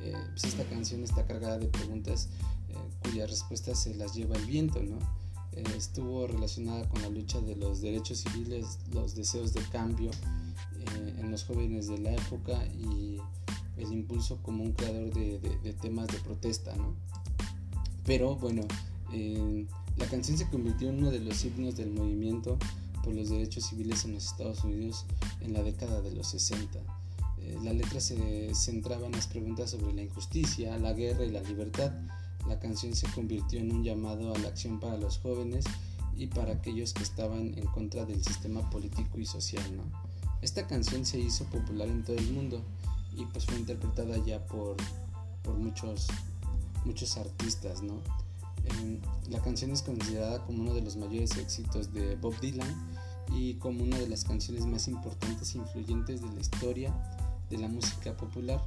Eh, 0.00 0.14
pues 0.30 0.44
esta 0.44 0.64
canción 0.64 1.02
está 1.02 1.26
cargada 1.26 1.58
de 1.58 1.66
preguntas 1.66 2.28
eh, 2.68 2.74
cuyas 3.02 3.30
respuestas 3.30 3.78
se 3.78 3.94
las 3.94 4.14
lleva 4.14 4.36
el 4.36 4.44
viento, 4.44 4.82
¿no? 4.82 4.98
estuvo 5.76 6.24
relacionada 6.28 6.88
con 6.88 7.02
la 7.02 7.08
lucha 7.08 7.40
de 7.40 7.56
los 7.56 7.80
derechos 7.80 8.18
civiles, 8.18 8.78
los 8.92 9.16
deseos 9.16 9.52
de 9.54 9.60
cambio 9.72 10.12
en 11.18 11.30
los 11.30 11.44
jóvenes 11.44 11.88
de 11.88 11.98
la 11.98 12.12
época 12.12 12.64
y 12.66 13.18
el 13.76 13.92
impulso 13.92 14.38
como 14.42 14.64
un 14.64 14.72
creador 14.72 15.12
de, 15.12 15.74
temas 15.80 16.08
de 16.08 16.18
protesta, 16.18 16.74
¿no? 16.76 16.94
Pero 18.04 18.36
bueno, 18.36 18.62
la 19.96 20.06
canción 20.06 20.38
se 20.38 20.48
convirtió 20.48 20.88
en 20.88 20.98
uno 20.98 21.10
de 21.10 21.20
los 21.20 21.36
signos 21.36 21.76
del 21.76 21.90
movimiento 21.90 22.58
por 23.02 23.14
los 23.14 23.30
derechos 23.30 23.64
civiles 23.64 24.04
en 24.04 24.14
los 24.14 24.26
Estados 24.26 24.64
Unidos 24.64 25.04
en 25.40 25.52
la 25.52 25.62
década 25.62 26.00
de 26.00 26.12
los 26.12 26.28
60. 26.28 26.78
Eh, 27.40 27.58
la 27.62 27.72
letra 27.72 28.00
se 28.00 28.54
centraba 28.54 29.06
en 29.06 29.12
las 29.12 29.26
preguntas 29.26 29.70
sobre 29.70 29.92
la 29.94 30.02
injusticia, 30.02 30.78
la 30.78 30.92
guerra 30.92 31.24
y 31.24 31.30
la 31.30 31.42
libertad. 31.42 31.92
La 32.48 32.58
canción 32.58 32.94
se 32.94 33.06
convirtió 33.08 33.60
en 33.60 33.72
un 33.72 33.84
llamado 33.84 34.34
a 34.34 34.38
la 34.38 34.48
acción 34.48 34.80
para 34.80 34.96
los 34.96 35.18
jóvenes 35.18 35.64
y 36.16 36.26
para 36.26 36.52
aquellos 36.52 36.92
que 36.92 37.02
estaban 37.02 37.54
en 37.56 37.66
contra 37.66 38.04
del 38.04 38.22
sistema 38.22 38.68
político 38.70 39.18
y 39.18 39.26
social. 39.26 39.64
¿no? 39.76 40.07
Esta 40.40 40.66
canción 40.66 41.04
se 41.04 41.18
hizo 41.18 41.44
popular 41.46 41.88
en 41.88 42.04
todo 42.04 42.16
el 42.16 42.32
mundo 42.32 42.62
y 43.16 43.24
pues 43.26 43.44
fue 43.44 43.56
interpretada 43.56 44.16
ya 44.24 44.46
por, 44.46 44.76
por 45.42 45.54
muchos, 45.54 46.06
muchos 46.84 47.16
artistas. 47.16 47.82
¿no? 47.82 48.00
la 49.30 49.40
canción 49.40 49.70
es 49.70 49.82
considerada 49.82 50.44
como 50.44 50.62
uno 50.62 50.74
de 50.74 50.82
los 50.82 50.96
mayores 50.96 51.36
éxitos 51.36 51.92
de 51.92 52.16
Bob 52.16 52.38
Dylan 52.40 52.68
y 53.32 53.54
como 53.54 53.82
una 53.82 53.98
de 53.98 54.08
las 54.08 54.24
canciones 54.24 54.66
más 54.66 54.88
importantes 54.88 55.54
e 55.54 55.58
influyentes 55.58 56.22
de 56.22 56.32
la 56.32 56.40
historia 56.40 56.94
de 57.50 57.58
la 57.58 57.68
música 57.68 58.16
popular. 58.16 58.62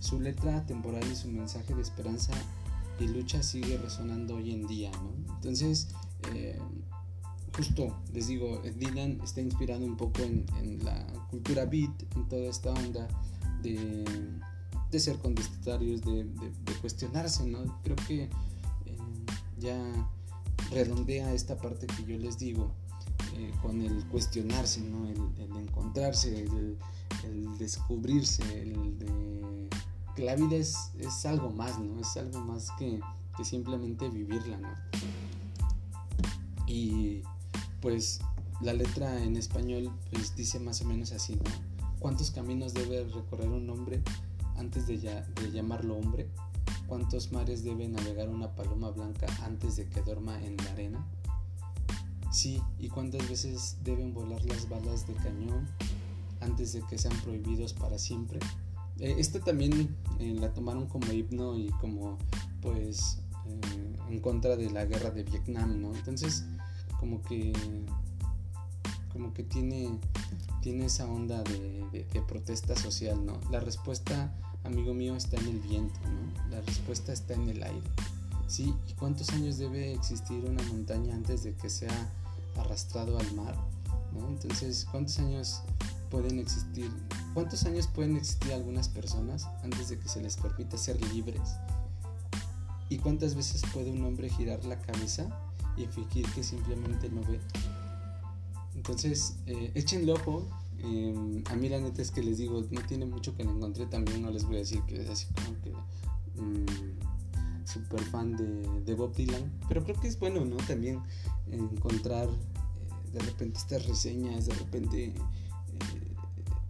Su 0.00 0.20
letra 0.20 0.64
temporal 0.66 1.04
y 1.10 1.16
su 1.16 1.28
mensaje 1.28 1.74
de 1.74 1.82
esperanza 1.82 2.32
y 3.00 3.08
lucha 3.08 3.42
sigue 3.42 3.76
resonando 3.78 4.36
hoy 4.36 4.52
en 4.52 4.66
día. 4.66 4.90
Entonces, 5.36 5.88
eh, 6.34 6.58
justo 7.56 7.96
les 8.12 8.26
digo, 8.28 8.60
Dylan 8.76 9.20
está 9.22 9.40
inspirado 9.40 9.84
un 9.84 9.96
poco 9.96 10.22
en, 10.22 10.44
la 10.84 11.06
cultura 11.30 11.64
beat, 11.64 12.02
en 12.14 12.28
toda 12.28 12.42
esta 12.50 12.70
onda 12.70 13.08
de, 13.62 14.04
ser 14.98 15.18
contestatarios, 15.18 16.02
de, 16.02 16.26
cuestionarse. 16.80 17.46
¿no? 17.46 17.80
Creo 17.82 17.96
que 18.06 18.28
ya 19.58 19.78
redondea 20.70 21.32
esta 21.32 21.56
parte 21.56 21.86
que 21.86 22.04
yo 22.04 22.18
les 22.18 22.38
digo 22.38 22.72
eh, 23.36 23.52
con 23.62 23.80
el 23.80 24.04
cuestionarse, 24.06 24.80
¿no? 24.80 25.08
el, 25.08 25.56
encontrarse, 25.56 26.44
el, 26.44 26.78
descubrirse, 27.58 28.62
el 28.62 28.98
de 28.98 29.68
que 30.14 30.24
la 30.24 30.34
vida 30.34 30.56
es, 30.56 30.90
algo 31.26 31.50
más, 31.50 31.78
¿no? 31.78 32.00
Es 32.00 32.16
algo 32.16 32.40
más 32.40 32.70
que, 32.78 33.00
simplemente 33.44 34.08
vivirla, 34.08 34.56
¿no? 34.56 34.70
Y 36.66 37.22
pues 37.80 38.20
la 38.60 38.72
letra 38.72 39.22
en 39.22 39.36
español 39.36 39.90
pues 40.10 40.34
dice 40.34 40.58
más 40.58 40.80
o 40.82 40.84
menos 40.84 41.12
así. 41.12 41.38
¿Cuántos 41.98 42.30
caminos 42.30 42.74
debe 42.74 43.04
recorrer 43.04 43.48
un 43.48 43.68
hombre 43.70 44.02
antes 44.56 44.86
de 44.86 44.98
llamarlo 45.52 45.96
hombre? 45.96 46.28
¿Cuántos 46.86 47.32
mares 47.32 47.64
debe 47.64 47.88
navegar 47.88 48.28
una 48.28 48.54
paloma 48.54 48.90
blanca 48.90 49.26
antes 49.42 49.76
de 49.76 49.88
que 49.88 50.02
duerma 50.02 50.40
en 50.44 50.56
la 50.58 50.70
arena? 50.70 51.06
Sí, 52.30 52.62
¿y 52.78 52.88
cuántas 52.88 53.28
veces 53.28 53.76
deben 53.82 54.12
volar 54.12 54.44
las 54.44 54.68
balas 54.68 55.06
de 55.06 55.14
cañón 55.14 55.66
antes 56.40 56.74
de 56.74 56.82
que 56.82 56.98
sean 56.98 57.16
prohibidos 57.22 57.72
para 57.72 57.98
siempre? 57.98 58.38
Eh, 58.98 59.16
esta 59.18 59.40
también 59.40 59.96
eh, 60.20 60.36
la 60.38 60.52
tomaron 60.52 60.86
como 60.86 61.10
himno 61.12 61.56
y 61.56 61.68
como 61.80 62.18
pues 62.60 63.18
eh, 63.46 63.96
en 64.10 64.20
contra 64.20 64.56
de 64.56 64.70
la 64.70 64.84
guerra 64.84 65.10
de 65.10 65.24
Vietnam, 65.24 65.80
¿no? 65.80 65.94
Entonces 65.94 66.44
como 67.06 67.22
que 67.22 67.52
como 69.12 69.32
que 69.32 69.44
tiene 69.44 69.98
tiene 70.60 70.86
esa 70.86 71.06
onda 71.06 71.42
de, 71.44 71.86
de 71.92 72.22
protesta 72.22 72.74
social, 72.74 73.24
¿no? 73.24 73.38
La 73.50 73.60
respuesta 73.60 74.34
amigo 74.64 74.92
mío, 74.94 75.14
está 75.14 75.36
en 75.36 75.46
el 75.46 75.60
viento, 75.60 75.98
¿no? 76.00 76.50
La 76.50 76.60
respuesta 76.62 77.12
está 77.12 77.34
en 77.34 77.48
el 77.48 77.62
aire. 77.62 77.88
¿Sí? 78.48 78.74
¿Y 78.88 78.92
cuántos 78.94 79.30
años 79.30 79.58
debe 79.58 79.92
existir 79.92 80.44
una 80.44 80.62
montaña 80.64 81.14
antes 81.14 81.44
de 81.44 81.54
que 81.54 81.70
sea 81.70 82.12
arrastrado 82.56 83.18
al 83.18 83.34
mar? 83.34 83.56
¿no? 84.12 84.28
Entonces, 84.28 84.86
¿cuántos 84.90 85.18
años 85.20 85.62
pueden 86.10 86.40
existir? 86.40 86.90
¿Cuántos 87.32 87.64
años 87.64 87.86
pueden 87.86 88.16
existir 88.16 88.52
algunas 88.52 88.88
personas 88.88 89.46
antes 89.62 89.88
de 89.88 89.98
que 89.98 90.08
se 90.08 90.20
les 90.20 90.36
permita 90.36 90.76
ser 90.76 91.00
libres? 91.12 91.56
¿Y 92.88 92.98
cuántas 92.98 93.36
veces 93.36 93.62
puede 93.72 93.90
un 93.90 94.04
hombre 94.04 94.28
girar 94.28 94.64
la 94.64 94.80
cabeza 94.80 95.28
y 95.76 95.86
fingir 95.86 96.26
que 96.32 96.42
simplemente 96.42 97.08
no 97.08 97.22
ve? 97.22 97.40
Entonces, 98.74 99.36
eh, 99.46 99.72
échenle 99.74 100.12
ojo 100.12 100.46
Em, 100.82 101.42
a 101.50 101.56
mí 101.56 101.68
la 101.68 101.80
neta 101.80 102.02
es 102.02 102.10
que 102.10 102.22
les 102.22 102.38
digo, 102.38 102.62
no 102.70 102.80
tiene 102.82 103.06
mucho 103.06 103.34
que 103.34 103.44
le 103.44 103.50
encontré 103.50 103.86
también, 103.86 104.22
no 104.22 104.30
les 104.30 104.44
voy 104.44 104.56
a 104.56 104.58
decir 104.58 104.82
que 104.82 105.02
es 105.02 105.08
así 105.08 105.26
como 105.34 105.60
que 105.62 105.72
mm, 106.40 107.66
super 107.66 108.02
fan 108.04 108.36
de, 108.36 108.94
Bob 108.94 109.14
Dylan, 109.14 109.50
pero 109.68 109.82
creo 109.84 109.98
que 109.98 110.08
es 110.08 110.18
bueno, 110.18 110.44
¿no? 110.44 110.56
También 110.56 111.00
encontrar 111.50 112.28
eh, 112.28 113.12
de 113.12 113.18
repente 113.20 113.58
estas 113.58 113.86
reseñas, 113.86 114.46
de 114.46 114.54
repente 114.54 115.04
eh, 115.06 115.14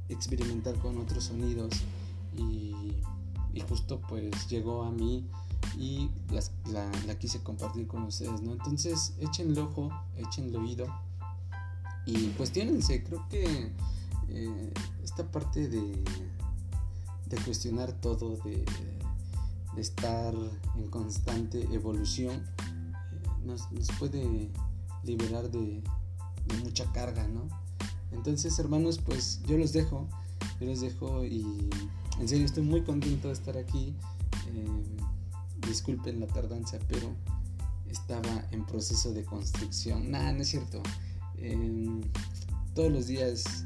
experimentar 0.08 0.76
con 0.78 0.98
otros 0.98 1.24
sonidos 1.24 1.72
y, 2.36 2.74
justo 3.70 4.02
pues 4.06 4.48
llegó 4.48 4.82
a 4.82 4.90
mí 4.92 5.26
y 5.76 6.10
la, 6.30 6.90
la, 7.06 7.18
quise 7.18 7.42
compartir 7.42 7.86
con 7.86 8.04
ustedes, 8.04 8.40
¿no? 8.40 8.52
Entonces 8.52 9.14
échenle 9.20 9.60
ojo, 9.60 9.90
échenle 10.16 10.56
oído 10.56 10.86
y 12.06 12.28
cuestionense, 12.30 13.02
creo 13.02 13.28
que 13.28 13.72
eh, 14.28 14.72
esta 15.02 15.30
parte 15.30 15.68
de, 15.68 16.04
de 17.26 17.36
cuestionar 17.44 17.92
todo, 17.92 18.38
de 18.44 18.64
estar 19.76 20.34
en 20.76 20.88
constante 20.88 21.62
evolución, 21.72 22.36
eh, 22.36 23.44
nos, 23.44 23.62
puede 23.98 24.50
liberar 25.04 25.50
de, 25.50 25.82
mucha 26.62 26.90
carga, 26.92 27.26
¿no? 27.26 27.48
Entonces, 28.12 28.56
hermanos, 28.60 28.98
pues 28.98 29.42
yo 29.46 29.58
los 29.58 29.72
dejo, 29.72 30.06
yo 30.60 30.66
los 30.66 30.80
dejo 30.80 31.24
y 31.24 31.68
en 32.20 32.28
serio 32.28 32.46
estoy 32.46 32.62
muy 32.62 32.82
contento 32.82 33.28
de 33.28 33.34
estar 33.34 33.58
aquí. 33.58 33.94
Eh, 34.46 34.96
disculpen 35.66 36.20
la 36.20 36.26
tardanza, 36.26 36.78
pero 36.88 37.14
estaba 37.90 38.44
en 38.50 38.64
proceso 38.66 39.12
de 39.12 39.24
construcción. 39.24 40.10
Nada, 40.10 40.32
no 40.32 40.42
es 40.42 40.48
cierto. 40.48 40.82
Em, 41.38 42.00
todos 42.74 42.90
los 42.92 43.06
días 43.06 43.64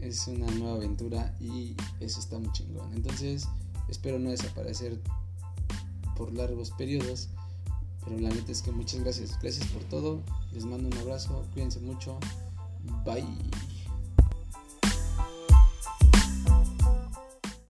es 0.00 0.26
una 0.28 0.46
nueva 0.52 0.76
aventura 0.76 1.34
y 1.40 1.74
eso 2.00 2.20
está 2.20 2.38
muy 2.38 2.52
chingón. 2.52 2.92
Entonces, 2.94 3.48
espero 3.88 4.18
no 4.18 4.30
desaparecer 4.30 5.00
por 6.16 6.32
largos 6.32 6.70
periodos. 6.72 7.28
Pero 8.04 8.20
la 8.20 8.30
neta 8.30 8.52
es 8.52 8.62
que 8.62 8.70
muchas 8.70 9.00
gracias. 9.00 9.38
Gracias 9.40 9.66
por 9.68 9.82
todo. 9.84 10.22
Les 10.52 10.64
mando 10.64 10.88
un 10.88 10.98
abrazo. 10.98 11.46
Cuídense 11.52 11.80
mucho. 11.80 12.18
Bye. 13.04 13.26